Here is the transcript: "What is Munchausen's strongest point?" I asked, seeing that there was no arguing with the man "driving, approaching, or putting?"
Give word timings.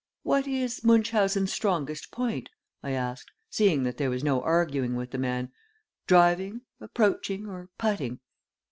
"What 0.23 0.47
is 0.47 0.83
Munchausen's 0.83 1.53
strongest 1.53 2.09
point?" 2.09 2.49
I 2.81 2.89
asked, 2.89 3.29
seeing 3.51 3.83
that 3.83 3.97
there 3.97 4.09
was 4.09 4.23
no 4.23 4.41
arguing 4.41 4.95
with 4.95 5.11
the 5.11 5.19
man 5.19 5.51
"driving, 6.07 6.61
approaching, 6.79 7.47
or 7.47 7.69
putting?" 7.77 8.19